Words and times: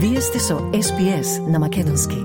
Вие 0.00 0.20
сте 0.20 0.38
со 0.38 0.58
СПС 0.82 1.40
на 1.48 1.58
Македонски. 1.58 2.16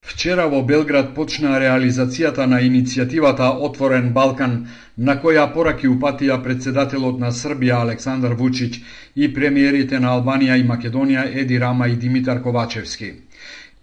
Вчера 0.00 0.46
во 0.48 0.62
Белград 0.62 1.10
почна 1.14 1.58
реализацијата 1.60 2.46
на 2.46 2.62
иницијативата 2.64 3.50
Отворен 3.66 4.12
Балкан, 4.14 4.54
на 4.96 5.18
која 5.20 5.52
пораки 5.52 5.88
упатија 5.88 6.38
председателот 6.42 7.20
на 7.20 7.28
Србија 7.28 7.82
Александар 7.82 8.32
Вучич 8.32 8.80
и 9.14 9.28
премиерите 9.34 10.00
на 10.00 10.14
Албанија 10.16 10.56
и 10.56 10.64
Македонија 10.64 11.26
Еди 11.42 11.60
Рама 11.60 11.88
и 11.88 11.96
Димитар 11.96 12.40
Ковачевски. 12.42 13.12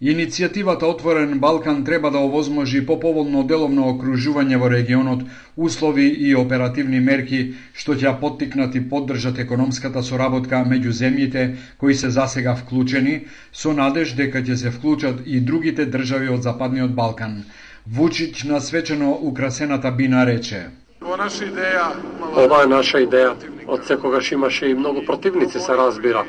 Иницијативата 0.04 0.84
Отворен 0.84 1.38
Балкан 1.40 1.84
треба 1.84 2.10
да 2.10 2.18
овозможи 2.18 2.82
поповолно 2.86 3.42
деловно 3.48 3.86
окружување 3.88 4.58
во 4.60 4.68
регионот, 4.68 5.22
услови 5.56 6.04
и 6.26 6.34
оперативни 6.36 7.00
мерки 7.00 7.38
што 7.72 7.96
ќе 7.96 8.12
поттикнат 8.20 8.76
и 8.76 8.82
поддржат 8.90 9.40
економската 9.46 10.02
соработка 10.04 10.60
меѓу 10.60 10.92
земјите 11.00 11.46
кои 11.80 11.94
се 11.94 12.12
засега 12.12 12.52
вклучени, 12.60 13.16
со 13.52 13.72
надеж 13.72 14.12
дека 14.20 14.44
ќе 14.44 14.60
се 14.66 14.76
вклучат 14.76 15.24
и 15.24 15.40
другите 15.40 15.88
држави 15.88 16.28
од 16.36 16.44
Западниот 16.44 16.92
Балкан. 16.92 17.44
Вучич 17.86 18.44
на 18.44 18.60
свечено 18.60 19.16
украсената 19.32 19.90
бина 19.90 20.26
рече: 20.26 20.66
Ова 21.04 22.62
е 22.62 22.66
наша 22.66 23.00
идеја. 23.04 23.34
Од 23.66 23.86
секогаш 23.86 24.32
имаше 24.32 24.68
и 24.68 24.74
многу 24.74 25.04
противници, 25.06 25.60
се 25.60 25.76
разбира. 25.76 26.24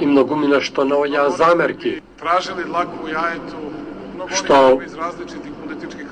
И 0.00 0.06
многу 0.06 0.36
ми 0.36 0.46
нешто 0.46 0.82
наоѓаа 0.82 1.28
замерки. 1.36 2.00
Што 4.30 4.78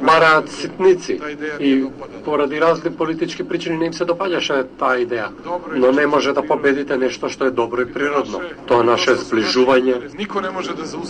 мараат 0.01 0.48
ситници 0.51 1.20
и 1.61 1.87
поради 2.25 2.61
разли 2.61 2.91
политички 2.91 3.48
причини 3.48 3.77
не 3.78 3.87
им 3.87 3.92
се 3.92 4.05
допаѓаше 4.05 4.65
таа 4.78 4.98
идеја. 4.98 5.28
Но 5.75 5.92
не 5.92 6.06
може 6.06 6.33
да 6.33 6.42
победите 6.42 6.97
нешто 6.97 7.28
што 7.28 7.47
е 7.47 7.51
добро 7.51 7.83
и 7.83 7.92
природно. 7.92 8.41
Тоа 8.67 8.83
наше 8.83 9.14
зближување, 9.14 10.01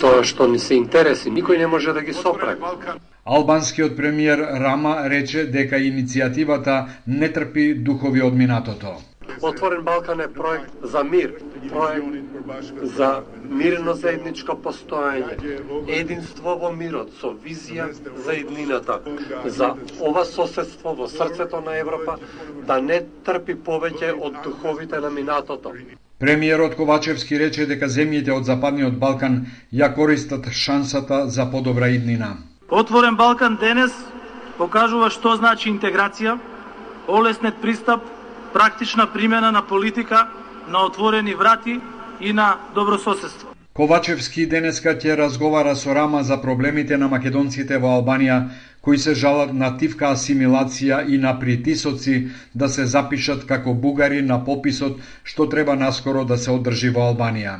тоа 0.00 0.24
што 0.24 0.48
ни 0.48 0.58
се 0.58 0.74
интереси, 0.74 1.30
никој 1.30 1.58
не 1.58 1.66
може 1.66 1.92
да 1.92 2.02
ги 2.02 2.12
сопре. 2.12 2.56
Албанскиот 3.24 3.96
премиер 3.96 4.38
Рама 4.38 5.08
рече 5.08 5.44
дека 5.44 5.76
иницијативата 5.76 6.86
не 7.06 7.28
трпи 7.28 7.74
духови 7.74 8.22
од 8.22 8.34
минатото. 8.34 8.96
Отворен 9.42 9.82
Балкан 9.84 10.20
е 10.20 10.28
проект 10.32 10.72
за 10.82 11.04
мир, 11.04 11.32
проект 11.68 12.06
за 12.82 13.22
мирно 13.50 13.94
заедничко 13.94 14.56
постојање, 14.64 15.36
единство 16.00 16.56
во 16.56 16.72
мирот 16.72 17.12
со 17.20 17.34
визија 17.44 17.91
за 18.24 18.32
иднината, 18.41 19.00
за 19.44 19.74
ова 20.00 20.24
соседство 20.24 20.94
во 20.96 21.08
срцето 21.08 21.60
на 21.60 21.76
Европа 21.78 22.18
да 22.66 22.80
не 22.80 23.02
трпи 23.24 23.54
повеќе 23.54 24.16
од 24.16 24.42
духовите 24.44 25.00
на 25.00 25.10
минатото. 25.10 25.72
Премиерот 26.18 26.74
Ковачевски 26.76 27.38
рече 27.38 27.66
дека 27.66 27.88
земјите 27.88 28.32
од 28.32 28.44
Западниот 28.44 28.96
Балкан 28.98 29.46
ја 29.72 29.94
користат 29.94 30.50
шансата 30.52 31.28
за 31.28 31.50
подобра 31.50 31.88
иднина. 31.88 32.36
Отворен 32.70 33.16
Балкан 33.16 33.56
денес 33.56 33.90
покажува 34.58 35.08
што 35.10 35.34
значи 35.36 35.66
интеграција, 35.70 36.36
олеснет 37.08 37.56
пристап, 37.62 38.04
практична 38.52 39.06
примена 39.10 39.50
на 39.50 39.62
политика 39.62 40.28
на 40.68 40.84
отворени 40.86 41.34
врати 41.34 41.80
и 42.20 42.32
на 42.32 42.56
добрососедство. 42.74 43.48
Ковачевски 43.74 44.46
денеска 44.46 44.94
ќе 44.94 45.16
разговара 45.18 45.74
со 45.76 45.94
Рама 45.94 46.22
за 46.22 46.36
проблемите 46.42 46.96
на 46.96 47.08
македонците 47.08 47.78
во 47.78 47.96
Албанија, 47.98 48.38
кои 48.82 48.98
се 48.98 49.14
жалат 49.14 49.52
на 49.54 49.72
тивка 49.78 50.12
асимилација 50.14 51.02
и 51.08 51.18
на 51.18 51.34
притисоци 51.41 52.28
да 52.54 52.68
се 52.68 52.86
запишат 52.86 53.46
како 53.50 53.74
бугари 53.74 54.22
на 54.22 54.44
пописот 54.44 55.02
што 55.24 55.48
треба 55.48 55.74
наскоро 55.74 56.24
да 56.24 56.38
се 56.38 56.50
одржи 56.50 56.91
во 56.91 57.10
Албанија. 57.10 57.58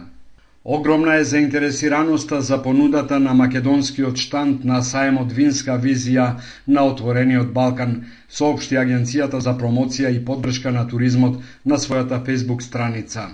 Огромна 0.65 1.15
е 1.15 1.25
заинтересираноста 1.25 2.41
за 2.41 2.63
понудата 2.63 3.21
на 3.21 3.35
македонскиот 3.35 4.19
штанд 4.21 4.65
на 4.65 4.83
сајмот 4.85 5.33
Винска 5.33 5.77
визија 5.81 6.27
на 6.69 6.85
отворениот 6.85 7.55
Балкан, 7.55 7.95
соопшти 8.29 8.77
Агенцијата 8.77 9.41
за 9.41 9.55
промоција 9.63 10.11
и 10.13 10.21
поддршка 10.25 10.73
на 10.77 10.85
туризмот 10.89 11.41
на 11.65 11.79
својата 11.79 12.21
Facebook 12.27 12.61
страница. 12.61 13.25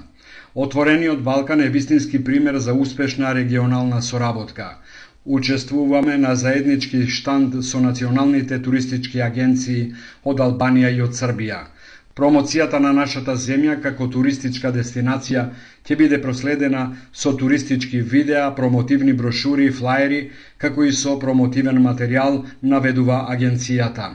Отворениот 0.55 1.23
Балкан 1.23 1.61
е 1.61 1.69
вистински 1.69 2.25
пример 2.25 2.59
за 2.59 2.75
успешна 2.75 3.35
регионална 3.35 4.03
соработка. 4.03 4.79
Учествуваме 5.25 6.17
на 6.19 6.37
заеднички 6.37 7.07
штанд 7.07 7.65
со 7.65 7.81
националните 7.81 8.63
туристички 8.63 9.21
агенции 9.21 9.95
од 10.25 10.39
Албанија 10.39 10.95
и 10.95 11.03
од 11.03 11.19
Србија– 11.19 11.65
Промоцијата 12.17 12.79
на 12.81 12.91
нашата 12.97 13.35
земја 13.37 13.75
како 13.85 14.07
туристичка 14.13 14.71
дестинација 14.73 15.43
ќе 15.85 15.97
биде 16.01 16.19
проследена 16.23 16.85
со 17.13 17.33
туристички 17.43 18.01
видеа, 18.15 18.47
промотивни 18.57 19.13
брошури 19.13 19.67
и 19.67 19.75
флаери, 19.81 20.23
како 20.57 20.89
и 20.89 20.95
со 21.03 21.19
промотивен 21.27 21.83
материјал, 21.89 22.41
наведува 22.63 23.21
агенцијата. 23.37 24.09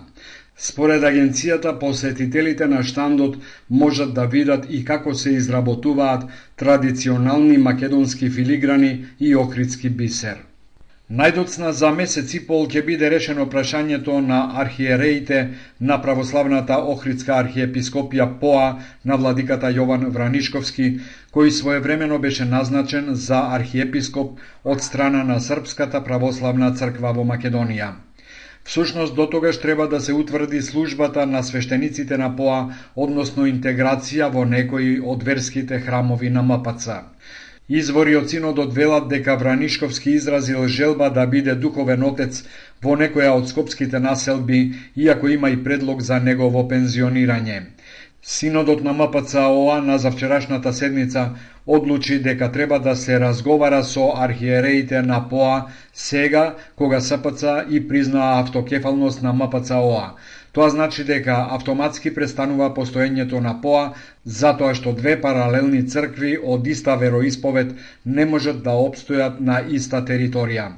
Според 0.58 1.06
агенцијата, 1.14 1.78
посетителите 1.80 2.68
на 2.68 2.84
штандот 2.84 3.38
можат 3.70 4.14
да 4.18 4.26
видат 4.26 4.66
и 4.70 4.84
како 4.86 5.14
се 5.14 5.38
изработуваат 5.38 6.26
традиционални 6.56 7.58
македонски 7.58 8.30
филиграни 8.30 8.96
и 9.20 9.36
охридски 9.36 9.90
бисер. 9.90 10.51
Најдоцна 11.20 11.70
за 11.76 11.90
месец 11.92 12.34
и 12.38 12.40
пол 12.50 12.70
ќе 12.74 12.82
биде 12.88 13.08
решено 13.12 13.46
прашањето 13.54 14.14
на 14.28 14.38
архиереите 14.62 15.40
на 15.90 15.98
православната 16.06 16.78
Охридска 16.94 17.34
архиепископија 17.38 18.28
ПОА 18.44 18.70
на 19.12 19.18
владиката 19.24 19.72
Јован 19.80 20.06
Вранишковски, 20.18 20.88
кој 21.36 21.52
своевремено 21.58 22.20
беше 22.28 22.48
назначен 22.54 23.12
за 23.26 23.42
архиепископ 23.58 24.40
од 24.64 24.86
страна 24.88 25.26
на 25.34 25.40
Српската 25.50 26.04
православна 26.08 26.72
црква 26.72 27.12
во 27.20 27.28
Македонија. 27.34 27.92
Всушност, 28.64 29.16
до 29.16 29.28
тогаш 29.28 29.60
треба 29.60 29.88
да 29.88 30.00
се 30.00 30.14
утврди 30.14 30.62
службата 30.62 31.26
на 31.26 31.44
свештениците 31.44 32.18
на 32.18 32.32
ПОА, 32.40 32.64
односно 32.96 33.52
интеграција 33.52 34.32
во 34.32 34.48
некои 34.56 35.00
од 35.04 35.24
верските 35.24 35.80
храмови 35.80 36.30
на 36.30 36.42
МПЦ. 36.42 37.02
Извори 37.72 38.18
од 38.20 38.28
синодот 38.28 38.74
велат 38.76 39.06
дека 39.08 39.38
Вранишковски 39.40 40.12
изразил 40.12 40.68
желба 40.68 41.08
да 41.10 41.24
биде 41.28 41.54
духовен 41.56 42.02
отец 42.04 42.42
во 42.84 42.98
некоја 43.00 43.30
од 43.40 43.48
скопските 43.48 44.02
населби, 44.04 44.74
иако 44.96 45.30
има 45.32 45.50
и 45.54 45.60
предлог 45.64 46.02
за 46.04 46.18
негово 46.20 46.66
пензионирање. 46.68 47.62
Синодот 48.22 48.84
на 48.84 48.92
МПЦОА 48.94 49.80
на 49.88 49.98
завчерашната 49.98 50.74
седница 50.74 51.30
одлучи 51.68 52.20
дека 52.20 52.52
треба 52.52 52.80
да 52.80 52.96
се 52.96 53.20
разговара 53.20 53.84
со 53.84 54.14
архиереите 54.18 55.02
на 55.02 55.30
ПОА 55.30 55.68
сега 55.94 56.56
кога 56.76 57.02
СПЦ 57.02 57.44
и 57.70 57.88
признаа 57.88 58.40
автокефалност 58.42 59.22
на 59.22 59.34
МПЦОА. 59.34 60.12
Тоа 60.54 60.70
значи 60.70 61.04
дека 61.04 61.48
автоматски 61.56 62.14
престанува 62.16 62.74
постоењето 62.74 63.40
на 63.40 63.54
ПОА 63.62 63.94
затоа 64.26 64.74
што 64.76 64.94
две 64.94 65.16
паралелни 65.22 65.88
цркви 65.88 66.38
од 66.44 66.68
иста 66.68 66.96
вероисповед 66.96 67.76
не 68.06 68.26
можат 68.26 68.64
да 68.64 68.76
обстојат 68.76 69.40
на 69.40 69.62
иста 69.70 70.02
територија. 70.02 70.72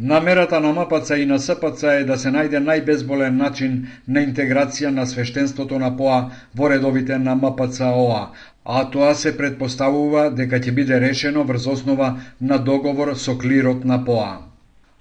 Намерата 0.00 0.60
на 0.60 0.72
МПЦ 0.72 1.10
и 1.10 1.26
на 1.26 1.38
СПЦ 1.38 1.82
е 1.82 2.04
да 2.06 2.16
се 2.22 2.30
најде 2.30 2.60
најбезболен 2.62 3.34
начин 3.34 3.72
на 4.06 4.22
интеграција 4.22 4.92
на 4.94 5.06
свештенството 5.10 5.78
на 5.82 5.90
ПОА 5.96 6.18
во 6.54 6.68
редовите 6.70 7.18
на 7.18 7.34
МПЦ-ОА, 7.34 8.28
а 8.64 8.84
тоа 8.90 9.14
се 9.14 9.36
предпоставува 9.36 10.28
дека 10.30 10.60
ќе 10.62 10.74
биде 10.76 11.00
решено 11.02 11.42
врз 11.42 11.66
основа 11.66 12.12
на 12.40 12.58
договор 12.58 13.16
со 13.16 13.34
клирот 13.34 13.84
на 13.84 13.98
ПОА. 14.04 14.47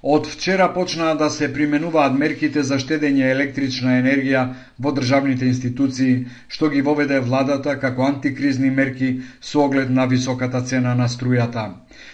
Од 0.08 0.28
вчера 0.28 0.70
почнаа 0.74 1.16
да 1.20 1.28
се 1.30 1.48
применуваат 1.54 2.14
мерките 2.20 2.62
за 2.64 2.78
штедење 2.80 3.26
електрична 3.32 3.96
енергија 4.00 4.44
во 4.86 4.94
државните 4.96 5.50
институции, 5.52 6.14
што 6.48 6.70
ги 6.72 6.84
воведе 6.90 7.18
владата 7.26 7.74
како 7.82 8.06
антикризни 8.08 8.70
мерки 8.78 9.10
со 9.50 9.66
оглед 9.66 9.92
на 9.98 10.06
високата 10.14 10.62
цена 10.70 10.94
на 10.96 11.10
струјата. 11.16 11.66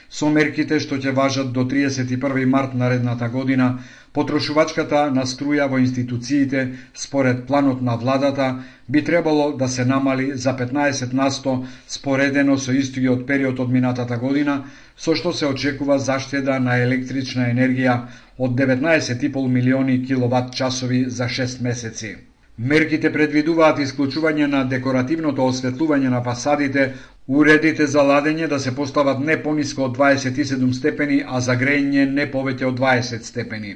Со 0.10 0.32
мерките 0.40 0.80
што 0.80 0.98
ќе 0.98 1.14
важат 1.20 1.54
до 1.54 1.68
31 1.76 2.50
март 2.56 2.74
наредната 2.74 3.30
година, 3.30 3.70
Потрошувачката 4.14 5.00
на 5.12 5.24
струја 5.26 5.66
во 5.70 5.80
институциите, 5.82 6.64
според 6.94 7.46
планот 7.48 7.82
на 7.82 7.96
владата, 7.98 8.64
би 8.90 9.04
требало 9.04 9.52
да 9.58 9.68
се 9.68 9.86
намали 9.86 10.38
за 10.38 10.54
15 10.58 11.14
насто 11.14 11.66
споредено 11.88 12.58
со 12.58 12.72
истиот 12.72 13.26
период 13.28 13.60
од 13.60 13.72
минатата 13.74 14.18
година, 14.18 14.60
со 14.98 15.16
што 15.16 15.34
се 15.34 15.50
очекува 15.50 15.98
заштеда 16.00 16.60
на 16.60 16.78
електрична 16.84 17.48
енергија 17.56 17.96
од 18.38 18.54
19,5 18.60 19.48
милиони 19.48 19.98
киловат 20.06 20.54
часови 20.54 21.06
за 21.10 21.26
6 21.40 21.62
месеци. 21.62 22.16
Мерките 22.58 23.10
предвидуваат 23.10 23.80
исклучување 23.82 24.46
на 24.46 24.60
декоративното 24.70 25.42
осветлување 25.42 26.10
на 26.14 26.22
фасадите, 26.22 26.84
уредите 27.28 27.88
за 27.88 28.02
ладење 28.04 28.48
да 28.48 28.60
се 28.60 28.76
постават 28.76 29.20
не 29.20 29.38
пониско 29.44 29.84
од 29.84 29.98
27 29.98 30.74
степени, 30.74 31.24
а 31.28 31.40
за 31.40 31.56
грејење 31.56 32.06
не 32.12 32.26
повеќе 32.32 32.66
од 32.68 32.80
20 32.80 33.24
степени. 33.24 33.76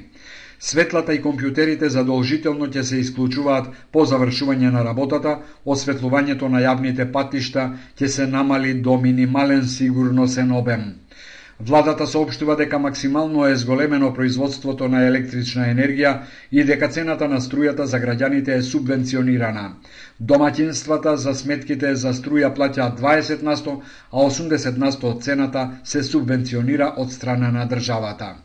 Светлата 0.60 1.14
и 1.14 1.22
компјутерите 1.22 1.86
задолжително 1.86 2.66
ќе 2.66 2.82
се 2.82 2.98
исклучуваат 3.00 3.68
по 3.92 4.04
завршување 4.04 4.72
на 4.74 4.82
работата, 4.82 5.38
осветлувањето 5.64 6.48
на 6.48 6.60
јавните 6.60 7.12
патишта 7.12 7.70
ќе 7.98 8.06
се 8.08 8.26
намали 8.26 8.74
до 8.74 8.96
минимален 9.00 9.64
сигурносен 9.68 10.52
обем. 10.52 10.84
Владата 11.60 12.06
соопштува 12.06 12.54
дека 12.56 12.78
максимално 12.78 13.46
е 13.46 13.56
зголемено 13.56 14.12
производството 14.14 14.88
на 14.88 15.00
електрична 15.06 15.64
енергија 15.66 16.12
и 16.52 16.62
дека 16.64 16.88
цената 16.88 17.28
на 17.28 17.40
струјата 17.42 17.82
за 17.82 17.98
граѓаните 17.98 18.54
е 18.56 18.62
субвенционирана. 18.62 19.64
Домаќинствата 20.22 21.14
за 21.14 21.34
сметките 21.34 21.94
за 21.96 22.14
струја 22.14 22.52
плаќаат 22.54 23.00
20 23.02 23.42
на 23.42 23.56
100, 23.56 23.76
а 24.12 24.16
80 24.28 24.78
на 24.78 24.92
100 24.92 25.10
од 25.10 25.22
цената 25.22 25.66
се 25.84 26.02
субвенционира 26.02 26.92
од 26.96 27.12
страна 27.12 27.50
на 27.50 27.66
државата. 27.66 28.36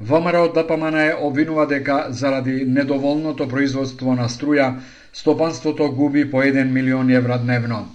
ВМРО 0.00 0.52
ДПМН 0.52 1.16
обвинува 1.20 1.66
дека 1.66 2.06
заради 2.10 2.64
недоволното 2.68 3.48
производство 3.48 4.14
на 4.14 4.28
струја, 4.28 4.74
стопанството 5.12 5.92
губи 5.92 6.30
по 6.30 6.42
1 6.42 6.64
милион 6.64 7.10
евра 7.10 7.38
дневно. 7.38 7.86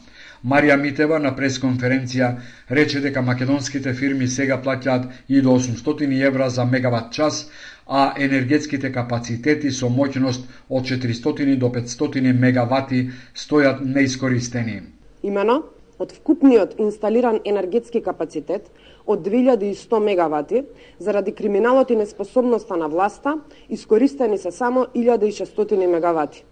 Марија 0.44 0.78
Митева 0.80 1.18
на 1.20 1.34
пресконференција 1.36 2.30
рече 2.72 3.02
дека 3.04 3.22
македонските 3.22 3.92
фирми 3.94 4.28
сега 4.28 4.56
плаќаат 4.64 5.10
и 5.28 5.42
до 5.42 5.58
800 5.60 6.22
евра 6.28 6.50
за 6.50 6.66
мегават 6.66 7.12
час, 7.12 7.50
а 7.88 8.14
енергетските 8.18 8.92
капацитети 8.92 9.72
со 9.72 9.90
моќност 9.90 10.46
од 10.70 10.86
400 10.86 11.58
до 11.60 11.70
500 11.70 12.34
мегавати 12.34 13.10
стојат 13.36 13.84
неискористени. 13.84 14.82
Имено, 15.24 15.64
од 16.00 16.14
вкупниот 16.16 16.80
инсталиран 16.80 17.42
енергетски 17.44 18.00
капацитет 18.02 18.72
од 19.06 19.20
2100 19.28 20.00
мегавати, 20.00 20.64
заради 21.00 21.34
криминалот 21.36 21.92
и 21.92 21.96
неспособноста 21.96 22.78
на 22.78 22.88
власта, 22.88 23.40
искористени 23.70 24.38
се 24.38 24.52
само 24.52 24.86
1600 24.96 25.88
мегавати. 25.88 26.46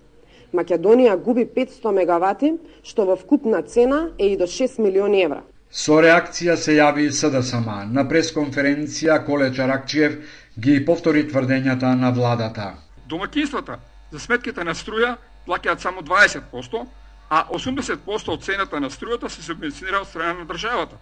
Македонија 0.53 1.17
губи 1.19 1.45
500 1.45 1.91
мегавати, 1.91 2.53
што 2.83 3.05
во 3.05 3.15
вкупна 3.15 3.61
цена 3.61 4.09
е 4.17 4.33
и 4.33 4.37
до 4.37 4.47
6 4.47 4.79
милиони 4.79 5.23
евра. 5.23 5.43
Со 5.71 5.99
реакција 5.99 6.55
се 6.55 6.77
јави 6.77 7.09
СДСМ. 7.11 7.67
На 7.91 8.07
пресконференција 8.07 9.19
Коле 9.25 9.51
Чаракчиев 9.53 10.21
ги 10.59 10.79
повтори 10.85 11.25
тврдењата 11.27 11.93
на 11.95 12.11
владата. 12.11 12.73
Домакинствата 13.07 13.79
за 14.11 14.19
сметките 14.19 14.63
на 14.63 14.73
струја 14.75 15.17
плаќаат 15.47 15.83
само 15.83 16.01
20%, 16.01 16.85
а 17.29 17.43
80% 17.51 18.31
од 18.31 18.43
цената 18.43 18.79
на 18.79 18.89
струјата 18.89 19.29
се 19.29 19.43
субвенционира 19.43 20.01
од 20.01 20.07
страна 20.07 20.39
на 20.39 20.45
државата, 20.47 20.95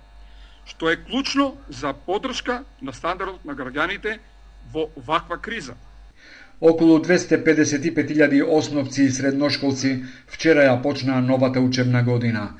што 0.66 0.90
е 0.90 0.98
клучно 0.98 1.58
за 1.70 1.94
поддршка 1.94 2.64
на 2.82 2.94
стандардот 2.94 3.46
на 3.46 3.54
граѓаните 3.54 4.18
во 4.74 4.90
ваква 4.96 5.38
криза. 5.38 5.76
Околу 6.62 7.00
255.000 7.00 8.44
основци 8.48 9.04
и 9.04 9.12
средношколци 9.12 10.04
вчера 10.28 10.64
ја 10.64 10.82
почнаа 10.82 11.22
новата 11.22 11.60
учебна 11.60 12.04
година. 12.04 12.54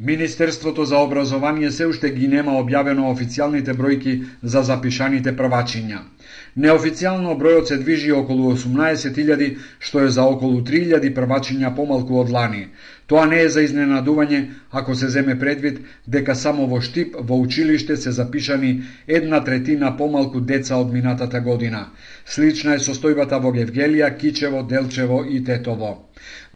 Министерството 0.00 0.84
за 0.84 0.98
образование 0.98 1.70
се 1.70 1.86
уште 1.86 2.10
ги 2.10 2.28
нема 2.28 2.52
објавено 2.52 3.12
официјалните 3.12 3.76
бројки 3.76 4.14
за 4.42 4.62
запишаните 4.62 5.36
првачиња. 5.36 6.00
Неофицијално 6.56 7.36
бројот 7.36 7.68
се 7.68 7.78
движи 7.78 8.12
околу 8.12 8.54
18.000, 8.56 9.58
што 9.78 10.00
е 10.00 10.08
за 10.08 10.24
околу 10.24 10.62
3.000 10.62 11.14
првачиња 11.14 11.74
помалку 11.76 12.18
од 12.24 12.30
лани. 12.30 12.66
Тоа 13.12 13.26
не 13.28 13.38
е 13.44 13.48
за 13.52 13.60
изненадување 13.60 14.38
ако 14.80 14.94
се 14.96 15.08
земе 15.12 15.34
предвид 15.40 15.80
дека 16.14 16.34
само 16.42 16.64
во 16.68 16.78
Штип 16.80 17.16
во 17.30 17.36
училиште 17.42 17.96
се 17.96 18.12
запишани 18.18 18.70
една 19.06 19.40
третина 19.44 19.90
помалку 19.98 20.40
деца 20.40 20.78
од 20.80 20.94
минатата 20.94 21.40
година. 21.40 21.82
Слична 22.24 22.78
е 22.78 22.84
состојбата 22.86 23.36
во 23.44 23.52
Гевгелија, 23.52 24.08
Кичево, 24.16 24.62
Делчево 24.62 25.24
и 25.28 25.42
Тетово. 25.44 25.92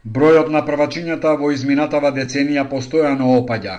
Бројот 0.07 0.51
на 0.55 0.61
првачињата 0.67 1.31
во 1.39 1.49
изминатава 1.51 2.13
деценија 2.17 2.63
постојано 2.73 3.31
опаѓа. 3.39 3.73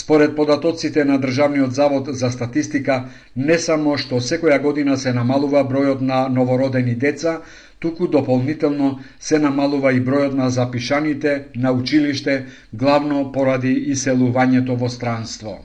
Според 0.00 0.36
податоците 0.36 1.04
на 1.04 1.16
Државниот 1.24 1.74
завод 1.74 2.10
за 2.20 2.30
статистика, 2.30 2.98
не 3.34 3.56
само 3.58 3.96
што 3.98 4.20
секоја 4.20 4.60
година 4.62 4.96
се 4.96 5.12
намалува 5.16 5.64
бројот 5.72 6.04
на 6.12 6.20
новородени 6.28 6.94
деца, 6.94 7.40
туку 7.80 8.06
дополнително 8.06 8.92
се 9.18 9.42
намалува 9.42 9.92
и 9.92 10.04
бројот 10.10 10.38
на 10.44 10.50
запишаните 10.50 11.34
на 11.56 11.72
училиште, 11.72 12.38
главно 12.72 13.32
поради 13.32 13.74
иселувањето 13.96 14.78
во 14.78 14.88
странство. 14.88 15.58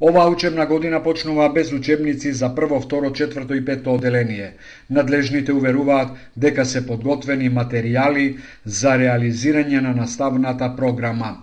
Оваа 0.00 0.28
учебна 0.28 0.66
година 0.66 1.02
почнува 1.02 1.48
без 1.48 1.72
учебници 1.72 2.32
за 2.32 2.54
прво, 2.54 2.80
второ, 2.80 3.12
четврто 3.12 3.54
и 3.54 3.64
пето 3.64 3.94
оделение. 3.94 4.54
Надлежните 4.90 5.52
уверуваат 5.52 6.08
дека 6.36 6.64
се 6.64 6.86
подготвени 6.86 7.50
материјали 7.50 8.36
за 8.64 8.98
реализирање 8.98 9.80
на 9.80 9.92
наставната 9.94 10.74
програма. 10.76 11.36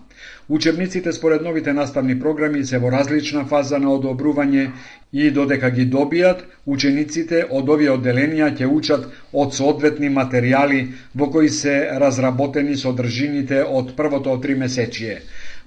Учебниците 0.49 1.11
според 1.11 1.41
новите 1.41 1.73
наставни 1.73 2.19
програми 2.19 2.65
се 2.65 2.77
во 2.77 2.91
различна 2.91 3.45
фаза 3.45 3.79
на 3.79 3.93
одобрување 3.95 4.65
и 5.13 5.31
додека 5.31 5.69
ги 5.71 5.85
добијат, 5.87 6.43
учениците 6.65 7.45
од 7.49 7.69
овие 7.69 7.93
одделенија 7.93 8.51
ќе 8.57 8.67
учат 8.67 9.07
од 9.31 9.55
соодветни 9.55 10.09
материјали 10.09 10.81
во 11.15 11.31
кои 11.31 11.49
се 11.49 11.77
разработени 12.03 12.75
содржините 12.75 13.63
од 13.63 13.95
првото 13.95 14.35
три 14.43 14.55
месечие. 14.55 15.21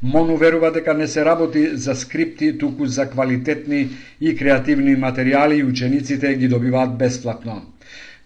Мону 0.05 0.37
верува 0.37 0.71
дека 0.71 0.95
не 0.95 1.07
се 1.09 1.25
работи 1.25 1.77
за 1.77 1.95
скрипти, 1.95 2.59
туку 2.59 2.87
за 2.87 3.07
квалитетни 3.11 3.89
и 4.21 4.35
креативни 4.37 4.97
материјали 4.97 5.61
и 5.61 5.65
учениците 5.65 6.35
ги 6.35 6.49
добиваат 6.49 6.99
бесплатно. 6.99 7.63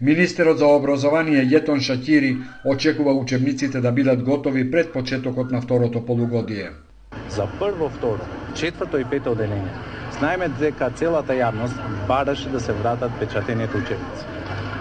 Министерот 0.00 0.58
за 0.58 0.66
образование 0.66 1.44
Јетон 1.46 1.80
Шатири 1.80 2.36
очекува 2.64 3.12
учебниците 3.12 3.80
да 3.80 3.92
бидат 3.92 4.22
готови 4.22 4.70
пред 4.70 4.92
почетокот 4.92 5.50
на 5.50 5.60
второто 5.60 6.06
полугодие. 6.06 6.70
За 7.30 7.46
прво, 7.58 7.88
второ, 7.88 8.26
четврто 8.54 8.98
и 8.98 9.04
пето 9.04 9.32
одделение, 9.32 9.72
знаеме 10.18 10.48
дека 10.48 10.90
целата 10.90 11.32
јавност 11.32 11.78
бараше 12.08 12.48
да 12.48 12.60
се 12.60 12.72
вратат 12.72 13.12
печатените 13.20 13.76
учебници 13.76 14.37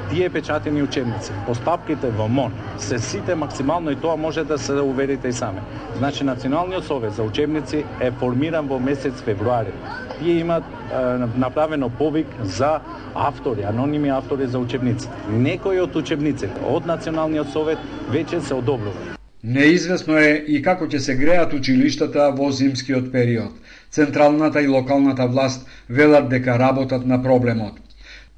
тие 0.09 0.29
печатени 0.29 0.83
учебници, 0.83 1.31
постапките 1.45 2.09
во 2.09 2.27
МОН, 2.27 2.51
се 2.77 2.99
сите 2.99 3.35
максимално 3.35 3.91
и 3.91 3.95
тоа 3.95 4.15
може 4.17 4.43
да 4.43 4.57
се 4.57 4.73
уверите 4.73 5.27
и 5.27 5.33
сами. 5.33 5.59
Значи, 5.97 6.23
Националниот 6.23 6.85
совет 6.85 7.13
за 7.13 7.23
учебници 7.23 7.83
е 8.01 8.11
формиран 8.11 8.67
во 8.67 8.79
месец 8.79 9.21
февруари. 9.21 9.73
Тие 10.19 10.39
имат 10.39 10.63
е, 10.63 10.95
направено 11.37 11.89
повик 11.89 12.27
за 12.43 12.79
автори, 13.15 13.63
аноними 13.63 14.09
автори 14.09 14.47
за 14.47 14.59
учебници. 14.59 15.09
Некои 15.29 15.79
од 15.79 15.95
учебниците 15.95 16.49
од 16.63 16.85
Националниот 16.85 17.51
совет 17.53 17.77
веќе 18.11 18.39
се 18.39 18.53
одобрува. 18.53 19.17
Неизвестно 19.43 20.17
е 20.17 20.43
и 20.47 20.61
како 20.61 20.87
ќе 20.89 20.97
се 20.97 21.15
греат 21.15 21.53
училиштата 21.53 22.31
во 22.35 22.49
зимскиот 22.51 23.11
период. 23.11 23.53
Централната 23.91 24.61
и 24.61 24.67
локалната 24.67 25.27
власт 25.27 25.67
велат 25.89 26.29
дека 26.29 26.59
работат 26.59 27.05
на 27.05 27.21
проблемот. 27.23 27.86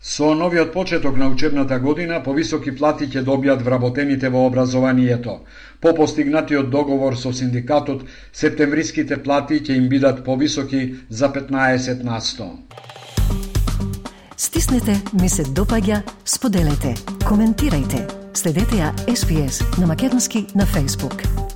Со 0.01 0.33
новиот 0.33 0.71
почеток 0.73 1.17
на 1.17 1.27
учебната 1.27 1.79
година, 1.79 2.21
повисоки 2.23 2.71
плати 2.71 3.07
ќе 3.11 3.23
добијат 3.27 3.61
вработените 3.61 4.29
во 4.29 4.45
образованието. 4.47 5.41
По 5.81 5.93
постигнатиот 5.93 6.69
договор 6.69 7.17
со 7.19 7.33
синдикатот, 7.33 8.07
септемвриските 8.33 9.17
плати 9.23 9.59
ќе 9.59 9.75
им 9.75 9.89
бидат 9.89 10.23
повисоки 10.23 10.95
за 11.09 11.27
15 11.27 12.03
на 12.03 12.21
100. 12.21 12.47
Стиснете, 14.37 15.01
ми 15.21 15.29
се 15.29 15.43
допаѓа, 15.43 16.01
споделете, 16.25 16.95
коментирајте. 17.27 18.07
Следете 18.33 18.79
ја 18.79 18.95
SPS 19.03 19.79
на 19.81 19.87
Македонски 19.87 20.47
на 20.55 20.63
Facebook. 20.63 21.48